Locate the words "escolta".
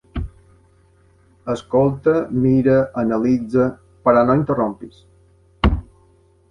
1.55-2.13